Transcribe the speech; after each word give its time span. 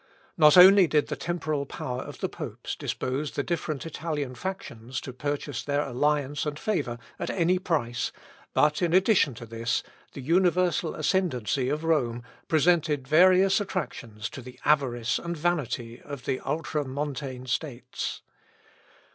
Not 0.35 0.57
only 0.57 0.87
did 0.87 1.09
the 1.09 1.15
temporal 1.15 1.67
power 1.67 2.01
of 2.01 2.21
the 2.21 2.27
popes 2.27 2.75
dispose 2.75 3.33
the 3.33 3.43
different 3.43 3.85
Italian 3.85 4.33
factions 4.33 4.99
to 5.01 5.13
purchase 5.13 5.61
their 5.63 5.81
alliance 5.85 6.43
and 6.47 6.57
favour 6.57 6.97
at 7.19 7.29
any 7.29 7.59
price, 7.59 8.11
but 8.55 8.81
in 8.81 8.93
addition 8.93 9.35
to 9.35 9.45
this, 9.45 9.83
the 10.13 10.21
universal 10.21 10.95
ascendancy 10.95 11.69
of 11.69 11.83
Rome 11.83 12.23
presented 12.47 13.07
various 13.07 13.61
attractions 13.61 14.27
to 14.31 14.41
the 14.41 14.59
avarice 14.65 15.19
and 15.19 15.37
vanity 15.37 16.01
of 16.01 16.25
the 16.25 16.39
ultramontane 16.39 17.45
states. 17.47 18.23